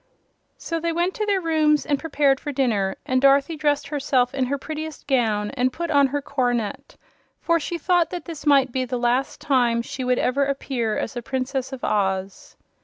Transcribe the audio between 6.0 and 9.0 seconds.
her coronet, for she thought that this might be the